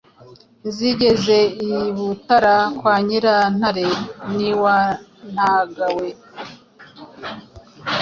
[0.67, 3.87] Nzigeze i Butara Kwa Nyirantare
[4.35, 4.75] n’iwa
[5.33, 6.07] Ntagawe,